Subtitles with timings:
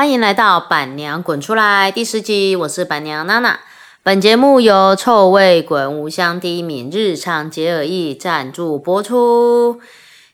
[0.00, 3.60] 欢迎来到板娘滚出来第十集，我是板娘娜娜。
[4.02, 9.78] 本节目由臭味滚无香第一名日常洁尔意赞助播出。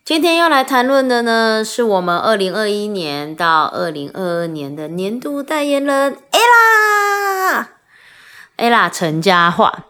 [0.04, 6.16] 今天要来谈论的呢，是我们二零二一年到二零二二年的年度代言人
[8.56, 9.82] ella，ella 陈嘉桦。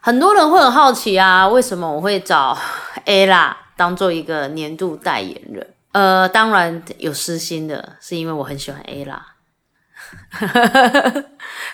[0.00, 2.56] 很多人会很好奇啊，为什么我会找
[3.04, 5.74] ella 当做一个年度代言人？
[5.94, 8.82] 呃，当然有私心的，是因为我很喜欢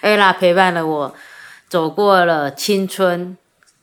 [0.02, 1.15] ella，ella 陪伴了我
[1.70, 3.34] 走过了青春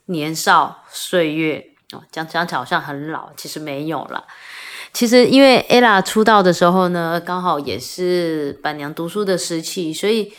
[0.06, 4.26] 年少岁月哦，讲讲起来好像很老，其实没有了。
[4.94, 10.32] 其实因为 ella 出道的时候呢，刚好也是板娘读书的时期，所以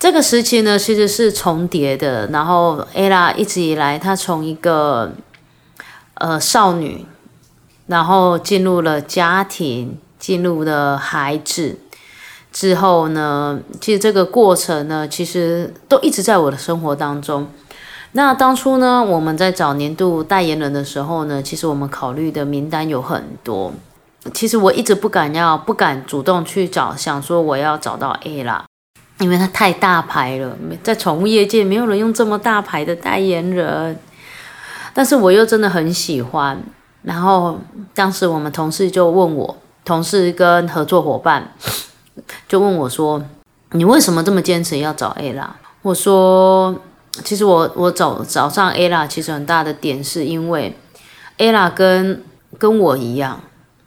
[0.00, 2.26] 这个时期呢其实是重叠的。
[2.32, 5.12] 然后 ella 一直以来，她从一个
[6.14, 7.06] 呃少女。
[7.88, 11.78] 然后进入了家庭，进入了孩子
[12.52, 17.48] 之后呢，其实这个过程呢，其实都一直在我的生活当中。
[18.12, 23.72] 那当初呢，我们在找年度代言人的时候呢，其实我们考虑的名单有很多。
[24.34, 28.64] 其实我一直不敢要，不敢主动去找，想说我要找到 A 啦，
[29.18, 33.98] 因为它太大牌了，在宠物业界没有人用这么大牌的代言人。
[34.92, 36.62] 但是我又真的很喜欢。
[37.02, 37.58] 然后
[37.94, 41.52] 当时我们同事就问我，同事跟合作伙伴
[42.48, 43.22] 就问我说
[43.72, 46.74] ：“你为什么这么坚持要找 A 啦？”我说
[47.24, 50.76] ：“其实我我找找上 A 啦，其实很大的点是因为
[51.38, 52.22] A 啦跟
[52.58, 53.40] 跟我一样，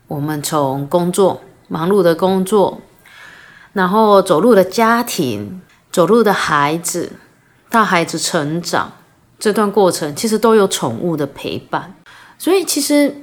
[0.08, 2.80] 我们从工作忙碌的工作，
[3.74, 7.12] 然后走入的家庭，走入的孩子，
[7.70, 8.94] 到孩子成长
[9.38, 11.94] 这段过程，其实都有宠物的陪伴。”
[12.42, 13.16] 所以其实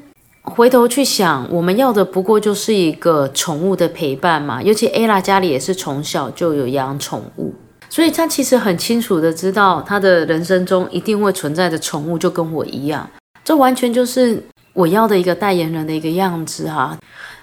[0.42, 4.62] 回头去想，我们要的不过就是一个宠物的陪伴嘛。
[4.62, 7.52] 尤其 ella 家里也是从小就有养宠物，
[7.90, 13.10] 所以他其实很清楚的知道，他的人生中一定会存在的宠物就跟我一样。
[13.44, 14.40] 这完全就是
[14.72, 16.96] 我要的一个代言人的一个样子哈。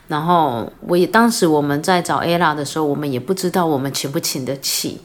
[0.07, 5.01] 然后我也当时我们在找 ella 的时候，我们也不知道我们请不请得起，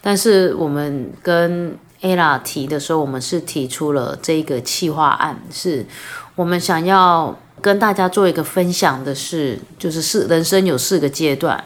[0.00, 5.86] 但是我们跟 ella 提的时候，我们是提出了这个企划案，是
[6.34, 11.64] 我们想要跟大家做一个分享的是，就是四人生有四个阶段，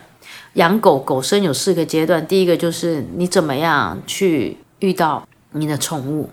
[0.54, 6.30] 养狗狗生有四个阶段，第一个就是你怎么样去遇到你的宠物，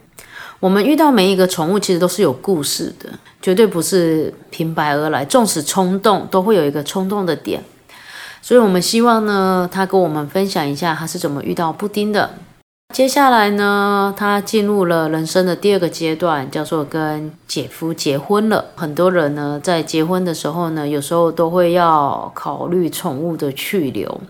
[0.59, 3.09] 我们遇到每一个宠物其实都是有故事的，
[3.41, 7.63] 绝对不是平白而来，纵使冲动都会有一个冲动的点，
[8.41, 12.29] 所以我们希望呢，他跟我们分享一下他是怎么遇到布丁的。
[12.93, 18.65] 接下来呢，他进入了人生的第二个阶段，叫做跟姐夫结婚了。
[18.75, 24.21] 很多人呢，在结婚的时候呢，有时候都会要考虑宠物的去留。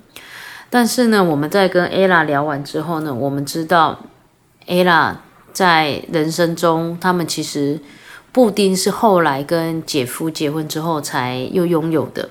[0.70, 4.00] 但是呢，我们在跟 ella 聊完之后呢，我们知道
[4.68, 5.16] ella
[5.54, 7.80] 在人生中，他们其实
[8.34, 12.30] 布丁是后来跟姐夫结婚之后才又拥有的。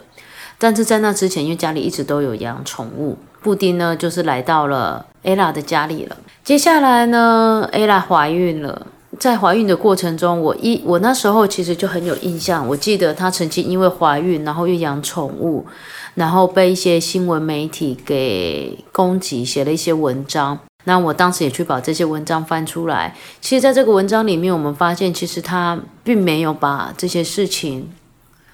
[0.59, 6.17] 但是在那之前，因为家里一直都有养宠物，布丁呢就是来到了 ella 的家里了。
[6.43, 8.87] 接下来呢，ella 怀孕了，
[9.19, 15.67] 在怀孕的过程中，我一我那时候其实就很有印象，我记得她曾经因为怀孕，然后又养宠物，
[16.15, 20.59] 然后被一些新闻媒体给攻击，写了一些文章。
[20.85, 23.13] 那我当时也去把这些文章翻出来。
[23.41, 27.91] 其实，在这个文章里面，我们发现其实她并没有把这些事情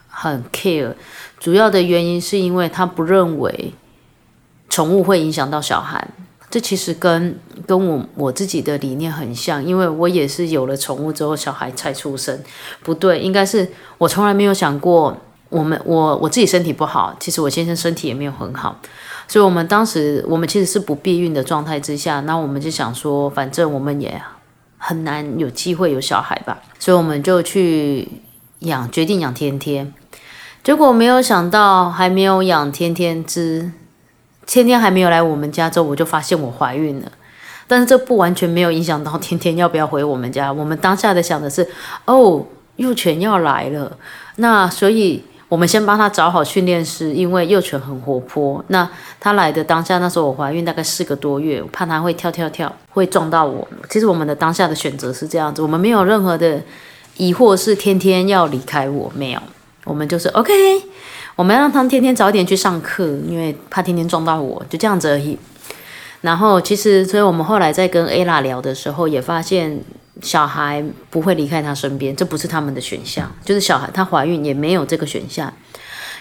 [0.09, 0.95] 很 care。
[1.39, 3.75] 主要的原因是因为她不认为
[4.71, 6.09] 宠物会影响到小孩，
[6.53, 7.35] 这其实跟
[7.67, 12.39] 跟我我自己的理念很像，因为我也是有了宠物之后小孩才出生，
[12.83, 15.17] 不对，应该是我从来没有想过
[15.49, 18.79] 我们我我自己身体不好，其实我先生身体也没有很好，
[19.27, 24.21] 所以我们当时我们其实是不避孕的状态之下，那我们就想说，反正我们也
[24.77, 28.07] 很难有机会有小孩吧，所以我们就去
[28.59, 29.95] 养，决定养天天。
[30.63, 33.73] 结果没有想到，还没有养天天之，
[34.47, 37.11] 天天还没有来我们家之后，我就发现我怀孕了。
[37.69, 40.53] 但是这不完全没有影响到 天天要不要回我们家。
[40.53, 41.67] 我们当下的想的是，
[42.05, 42.45] 哦，
[42.77, 43.97] 幼犬要来了，
[44.37, 48.63] 那所以我们先帮他找好训练师，因为幼犬很活泼。
[48.69, 48.89] 那
[49.21, 53.67] 他来的当下，那时候我怀孕大概四个多月，我怕他会跳跳跳，会撞到我。
[53.89, 56.61] 其实我们的当下的选择是这样子，我们没有任何的
[57.17, 59.41] 疑惑，是天天要离开我，没有。
[59.85, 60.53] 我们就是 OK，
[61.37, 65.39] 我们要让他天天早点去上课，因为怕天天撞到我，就这样子而已。
[66.21, 69.81] 然后其实，所以我们后来在跟 ella 聊的时候，也发现
[70.21, 73.29] 小孩不会离开他身边，这不是他们的选项。
[73.45, 75.53] 就是小孩她怀孕也没有这个选项，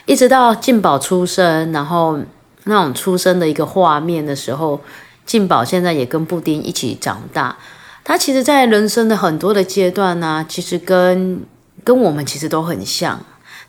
[0.06, 2.18] 一直到静宝出生，然后
[2.64, 4.82] 那种出生的一个画面的时候，
[5.26, 7.58] 静宝现在也跟布丁一起长大。
[8.04, 11.42] 他其实，在人生的很多的阶段呢，其实跟
[11.84, 13.20] 跟我们其实都很像。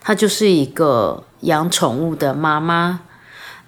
[0.01, 3.03] 他就是一个养宠物的妈妈，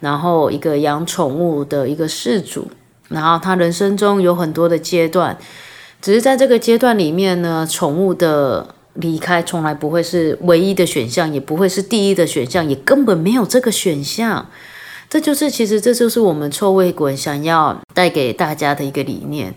[0.01, 2.69] 然后一个养宠物的一个事主，
[3.09, 5.39] 然后他人生中有很多的阶段，
[6.03, 14.47] 只是在这个阶段里面呢，宠物的离开从来不会是唯一的选项，也不会是第一的选项，也根本没有这个选项。
[15.09, 19.55] 这就是，其实这就是我们臭味滚想要带给大家的一个理念，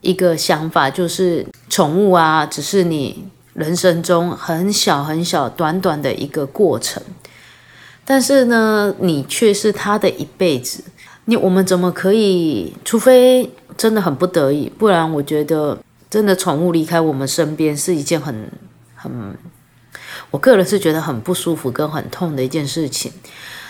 [0.00, 3.24] 一个想法，就是宠物啊，只是你。
[3.54, 7.02] 人生中很小很小、短短的一个过程，
[8.04, 10.84] 但是呢，你却是他的一辈子。
[11.26, 12.74] 你我们怎么可以？
[12.84, 15.78] 除非真的很不得已，不然我觉得
[16.10, 18.50] 真的宠物离开我们身边是一件很
[18.94, 19.36] 很，
[20.30, 23.12] 我个人是觉得很不舒服跟很痛的一件事情。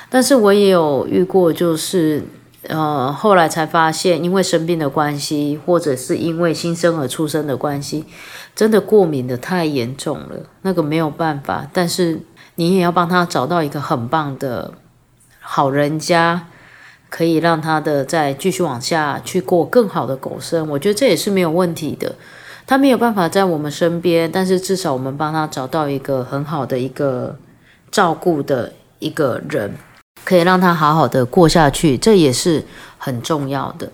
[0.09, 2.23] 但是我也有遇过，就是。
[2.69, 8.05] 呃，后来才发现，因为生病的关系，或者是因为新生儿出生的关系，
[8.55, 11.69] 真的过敏的太严重了，那个没有办法。
[11.73, 12.21] 但是
[12.57, 14.73] 你也要帮他找到一个很棒的
[15.41, 16.47] 好人家，
[17.09, 20.69] 可以让他的再继续往下去过更好的狗生。
[20.71, 22.15] 我觉得这也是没有问题的。
[22.67, 27.37] 他没有办法在我们身边，但是至少我们帮他找到一个很好的一个
[27.91, 29.75] 照顾的一个人。
[30.25, 32.65] 可以让他好好的过下去，这也是
[32.97, 33.91] 很重要的。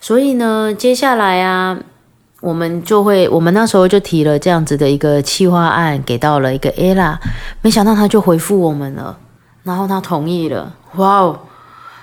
[0.00, 1.78] 所以呢，接下来啊，
[2.42, 7.16] 我们就会，我们那时候就提了这样子的一个企划案，给到了一个 ella，
[7.60, 9.16] 没想到他就回复我们了，
[9.62, 10.74] 然后他同意了。
[10.96, 11.38] 哇哦，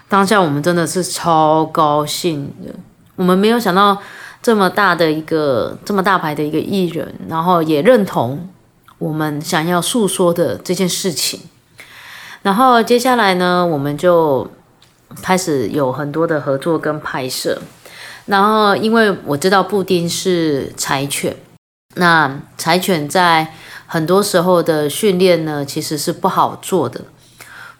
[0.07, 2.73] 当下我们真的是超高兴的，
[3.17, 3.97] 我们没有想到
[4.41, 8.47] 这么大的一个这么大牌的一个艺人，然后也认同
[8.97, 11.41] 我们想要诉说的这件事情。
[12.43, 14.49] 然后接下来呢，我们就
[15.21, 17.61] 开始有很多的合作跟拍摄。
[18.29, 21.35] 然后因为我知道布丁是柴犬，
[21.95, 23.53] 那柴犬在
[23.87, 27.01] 很多时候的训练呢，其实是不好做的。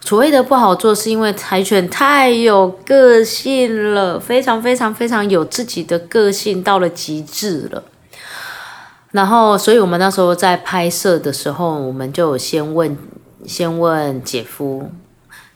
[0.02, 7.84] 所谓的不好做，是因为柴犬太有个性了，非常非常非常有自己的个性，到了极致了。
[9.12, 12.98] 然后，所以我们那时候在拍摄的时候，我们就先问。
[13.46, 14.92] 先问姐夫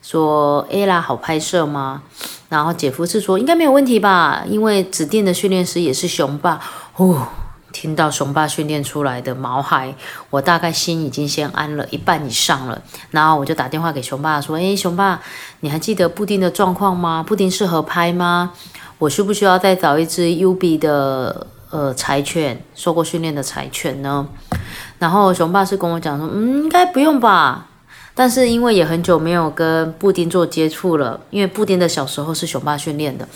[0.04, 2.02] 说：“ella 好拍摄吗？”
[2.50, 6.60] 然后姐夫是说：“应该没有问题吧，因为指定的训练师也是雄霸。”
[6.96, 7.26] 哦，
[7.72, 9.94] 听到雄霸训练出来的毛孩，
[10.28, 12.82] 我大概心已经先安了一半以上了。
[13.12, 15.18] 然后我就打电话给雄霸说：“诶，雄霸，
[15.60, 17.24] 你还记得布丁的状况吗？
[17.26, 18.52] 布丁适合拍吗？
[18.98, 24.28] 我需不需要再找一只 UB 的呃柴犬，受过训练的柴犬呢？”
[25.00, 27.68] 然后雄霸是跟我讲说：“嗯，应该不用吧。”
[28.14, 33.26] 但是因为也很久没有跟布丁做接触了，因为布丁的小时候是熊爸训练的。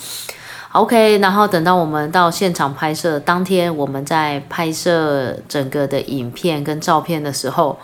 [0.71, 7.79] OK，然后等到我们到现场拍摄当天，我们在拍摄整个的影片跟照片的时候，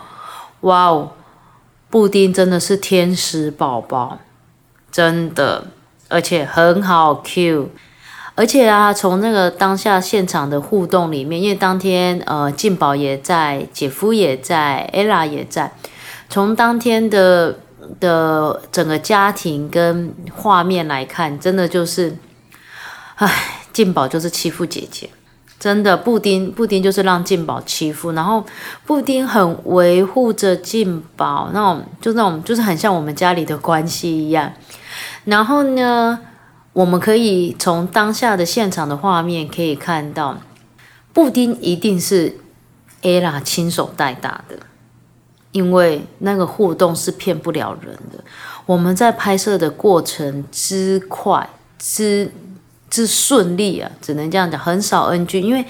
[0.60, 1.10] 哇哦，
[1.90, 4.18] 布丁真的是天使宝宝，
[4.92, 5.66] 真的，
[6.08, 7.70] 而且很好 Q，
[8.36, 15.72] 而且啊，从那个当下现场的互动里面，因为当天呃静宝也在，姐夫也在，ella 也在。
[16.28, 17.58] 从当天的
[18.00, 22.16] 的整个家庭跟画面来看，真的就是，
[23.14, 25.08] 唉，静宝就是欺负姐姐，
[25.58, 28.44] 真的，布丁布丁就是让静宝欺负，然后
[28.84, 34.52] 布丁很维护着静宝，那种就那种就是很像我们家里的关系一样。
[35.24, 36.18] 然后呢，
[36.72, 40.38] 我们可以从当下的现场的画面可以看到，
[41.12, 42.36] 布丁一定是
[43.02, 44.58] ella 亲手带大的。
[45.56, 48.22] 因为那个互动是骗不了人的，
[48.66, 51.48] 我们在拍摄的过程之快
[51.78, 52.30] 之
[52.90, 55.40] 之顺利啊，只能这样讲，很少 NG。
[55.40, 55.64] 因为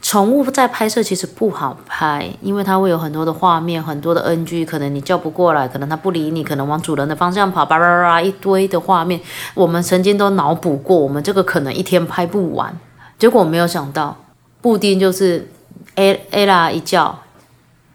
[0.00, 9.20] 宠物在拍摄其实不好拍，因为它会有很多的画面，很多的 NG，可能你叫不过来，可能它不理你，可能往主人的方向跑，叭叭叭一堆的画面，
[9.54, 12.78] 我们曾经都脑补过，我们这个可能一天拍不完。
[13.18, 14.16] 结果没有想到，
[14.62, 15.50] 布丁就是
[15.96, 17.18] A A 啦一叫，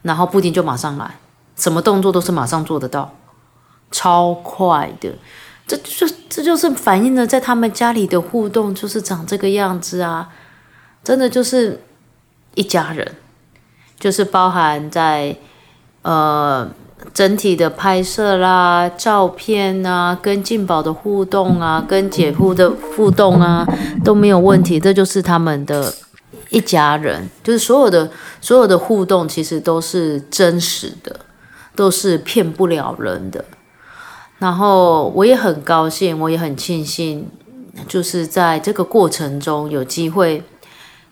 [0.02, 1.16] 然后布丁就马上来。
[1.60, 3.14] 什么动作都是马上做得到，
[3.92, 5.12] 超快的，
[5.68, 10.30] 这就这就是反映了在他们家里的互动就是长这个样子啊，
[11.04, 11.84] 真的就是
[12.56, 13.16] 一家人，
[14.00, 15.36] 就是包含在
[16.04, 16.68] 呃
[17.14, 23.68] 整体的拍摄啦、照片啊、跟静宝的互动啊、跟姐夫的互动啊
[24.06, 25.94] 都没有问题，这就是他们的
[26.50, 31.20] 一家人，就是所有的所有的互动其实都是真实的。
[31.80, 33.46] 都是骗不了人的。
[34.38, 37.26] 然后我也很高兴，我也很庆幸，
[37.88, 40.44] 就是在这个过程中有机会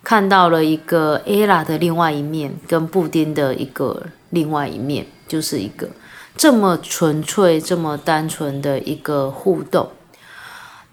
[0.03, 5.87] 看到了一个 ella 的另外一面，跟布丁的一个另外一面，就是一个
[6.35, 9.87] 这么纯粹、这么单纯的一个互动。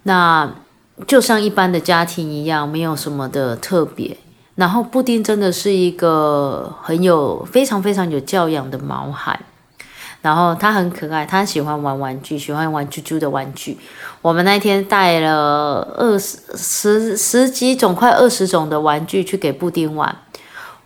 [0.05, 0.55] 那
[1.09, 4.17] 就像一般的家庭一样，没有什么的特别。
[4.55, 9.41] 然后布丁真的是一个很有、非常非常有教养的毛孩。
[10.25, 13.77] 然后他很可爱，他喜欢玩玩具，喜欢玩啾啾的玩具。
[14.23, 20.17] 我们那天带了二十十十几种，快二十种的玩具去给布丁玩。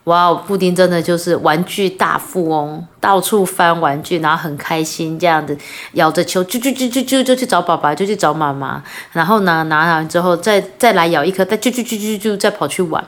[0.04, 5.56] 哇，布丁真的就是玩具大富翁，到处翻玩具，然后很开心这样子，
[5.92, 8.82] 咬着球啾啾啾啾啾就去找爸爸，就去找妈妈。
[9.12, 13.04] 然后呢，拿完之后再再来咬一颗，再啾啾啾啾啾再跑去玩。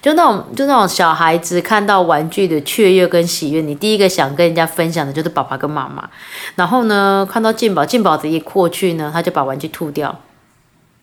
[0.00, 6.08] 就那种，就那种小孩子看到玩具的雀跃跟喜悦，你第一个想跟人家分享的就是爸爸跟妈妈。
[6.54, 10.20] 然后呢，看到进宝，进宝子一过去呢，他就把玩具吐掉，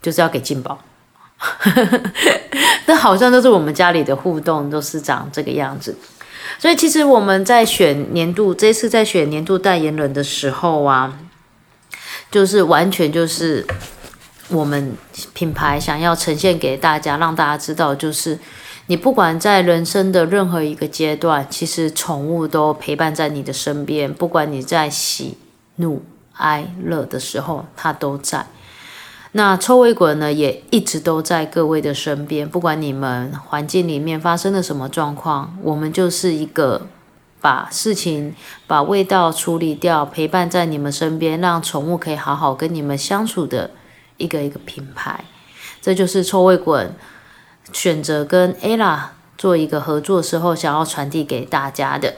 [0.02, 0.80] 就是要给进宝。
[2.86, 5.98] 那好像都是我们家里的互动都是长这个样子。
[6.58, 11.20] 所以其实我们在选年度，这次在选年度代言人的时候啊，
[12.32, 13.68] 就是完全就是
[14.48, 14.96] 我们
[15.34, 18.40] 品牌想要呈现给大家，让大家知道就是。
[18.88, 24.14] 你不管在人生的任何一个阶段，其实宠物都陪伴在你的身边。
[24.14, 25.38] 不管你在喜
[25.78, 28.46] 怒哀乐的时候，它都在。
[29.32, 32.48] 那臭味滚呢，也一直都在各位的身边。
[32.48, 36.88] 不管你们环境里面发生了什么状况，我们就是一个
[37.42, 38.36] 把事情、
[38.68, 43.72] 把味道处理掉，陪伴在你们身边，让宠物可以好好跟你们相处的
[44.18, 45.26] 一个一个品牌。
[45.82, 46.94] 这就是臭味滚。
[47.74, 49.00] 选择跟 ella
[49.38, 52.16] 做一个合作时候，想要传递给大家的，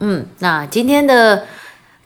[0.00, 1.46] 嗯，那今天的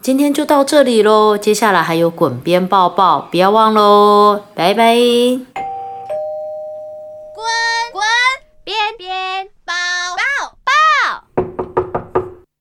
[0.01, 1.37] 今天就到这里喽。
[1.37, 4.95] 接下来还有滚边抱抱，不要忘喽，拜拜。
[7.35, 7.45] 滚
[7.93, 8.03] 滚
[8.65, 9.75] 边边抱
[10.17, 10.73] 抱抱，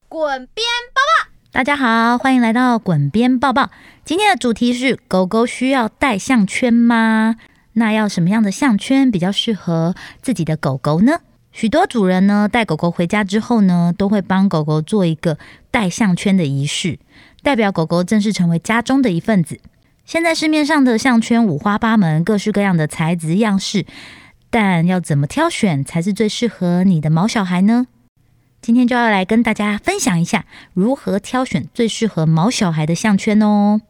[0.10, 1.30] 滚边抱抱。
[1.52, 3.70] 大家好，欢迎来到滚边抱抱。
[4.04, 7.36] 今天的主题是：狗狗需要带项圈吗？
[7.78, 9.94] 那要什么样的项圈比较适合
[10.24, 11.20] 自己的狗狗呢？
[11.52, 15.38] 许多主人呢带狗狗回家之后呢，都会帮狗狗做一个
[15.70, 16.98] 戴项圈的仪式，
[17.44, 19.60] 代表狗狗正式成为家中的一份子。
[20.06, 23.86] 现在市面上的项圈五花八门，各式各样的材质样式，
[24.50, 27.86] 但要怎么挑选才是最适合你的毛小孩呢？
[28.60, 33.82] 今天就要来跟大家分享一下如何挑选最适合毛小孩的项圈哦。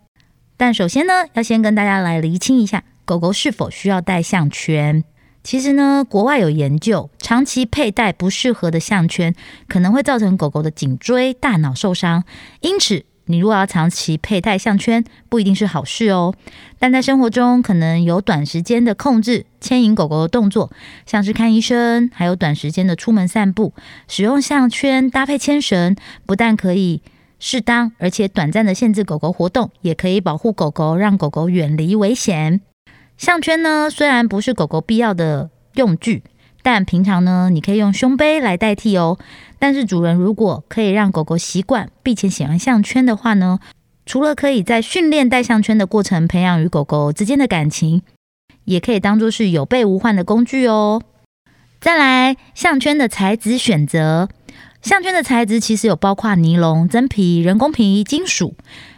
[0.57, 2.83] 但首先呢，要先跟大家来厘清一下。
[3.07, 5.01] 狗狗是否需要戴项圈？
[5.41, 9.33] 其实呢，国外有研究，长期佩戴不适合的项圈，
[9.69, 12.25] 可能会造成狗狗的颈椎、大脑受伤。
[12.59, 16.35] 因此，你如果要长期佩戴项圈，不一定是好事哦。
[16.79, 20.69] 但在生活中，可能有短时间的控制牵引狗狗的动作，
[21.05, 23.73] 像是看医生，还有短时间的出门散步，
[24.09, 25.95] 使用项圈搭配牵绳，
[26.25, 27.01] 不但可以
[27.39, 32.59] 适当，而且短暂的限制狗狗活动，也可以保护狗狗，让狗狗远离危险。
[33.17, 36.23] 项圈呢，虽然不是狗狗必要的用具，
[36.61, 39.17] 但平常呢，你可以用胸背来代替哦。
[39.57, 43.59] 但是主人如果可以让狗狗习惯并且喜欢项圈的话呢，
[44.05, 48.03] 除了可以在训练戴项圈的过程培养与狗狗之间的感情，
[48.65, 51.01] 也可以当做是有备无患的工具哦。
[51.81, 54.29] 再来，项圈的材质选择，
[54.87, 58.55] 项圈的材质其实有包括尼龙、真皮、人工皮、金属。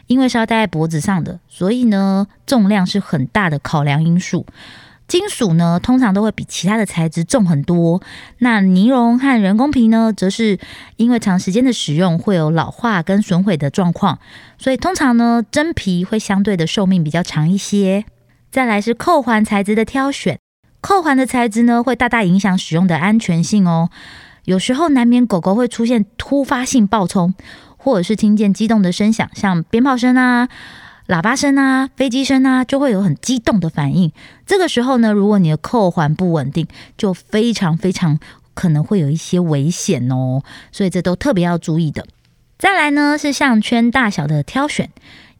[0.07, 4.43] 因为是要戴在脖子上的，所以呢，重量是很大的考量因素。
[5.07, 8.01] 金属呢，通常都会比其他的材质重很多。
[8.39, 10.57] 那尼龙和人工皮呢，则是
[10.95, 14.17] 因为长时间的使用会有老化跟损毁的状况，
[14.57, 18.05] 所以通常呢，真皮会相对的寿命比较长一些。
[18.49, 20.39] 再来是扣环材质的挑选，
[20.81, 23.91] 扣环的材质呢，会大大影响使用的安全性哦。
[24.49, 27.33] 有时候难免狗狗会出现突发性暴冲。
[27.81, 30.49] 或者是听见激动的声响，像鞭炮声啊、
[31.07, 34.11] 喇叭声啊、飞机声啊，就会有很激动的反应。
[34.45, 38.19] 这个时候呢，如果你的扣环不稳定，就非常非常
[38.53, 40.43] 可能会有一些危险哦。
[40.73, 42.03] 所以这都特别要注意的。
[42.57, 44.89] 再来呢，是项圈大小的挑选。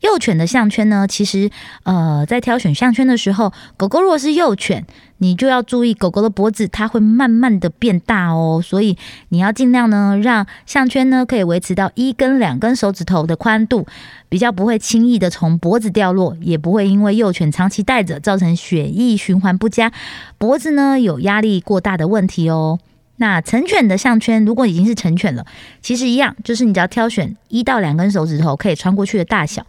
[0.02, 1.50] 幼犬的项圈呢，其实
[1.84, 4.86] 呃，在挑选项圈的时候，狗狗如果是幼犬，
[5.18, 8.98] 你就要注意狗狗的脖子它会慢慢的变大哦，所以
[9.30, 13.86] 你要尽量呢，让项圈呢可以维持到一根两根手指头的宽度，
[14.30, 19.92] 比较不会轻易的从脖子掉落，也不会因为幼犬长期戴着造成血液循环不佳，
[20.38, 22.80] 脖子呢有压力过大的问题哦。
[23.20, 25.46] 那成犬的项圈，如果已经是成犬了，
[25.82, 29.66] 其实一样，就是你只要挑选一到两根手指头可以穿过去的大小。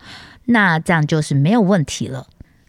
[0.47, 2.26] 那这样就是没有问题了。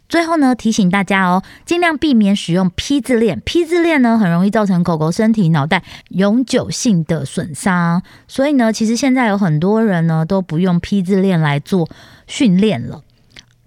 [0.09, 3.39] 最后呢，提醒大家哦，尽量避免使用 P 字链。
[3.45, 8.03] P 字链呢，很容易造成狗狗身体、脑袋永久性的损伤。
[8.27, 11.87] 所以呢，其实现在有很多人呢都不用 P 字链来做
[12.27, 13.01] 训练了。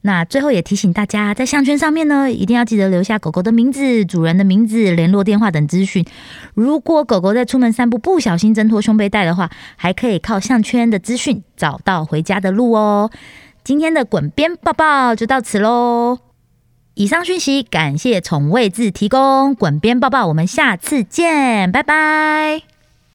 [0.06, 6.04] 那最后也提醒大家，在项圈上面呢，一定要记得留下狗狗的名字、主人的名字、联络电话等资讯。
[6.52, 13.10] 如果狗狗在出门散步不小心挣脱胸背带的话，还可以靠项圈的资讯找到回家的路哦。
[13.64, 16.18] 今天的滚边抱抱就到此喽。
[16.92, 22.73] 以上讯息感谢宠位字提供，滚边抱抱，我们下次见，拜拜。